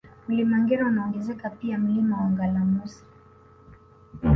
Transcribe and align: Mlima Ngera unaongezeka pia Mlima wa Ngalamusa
Mlima 0.27 0.57
Ngera 0.59 0.85
unaongezeka 0.85 1.49
pia 1.49 1.77
Mlima 1.77 2.17
wa 2.17 2.29
Ngalamusa 2.29 3.03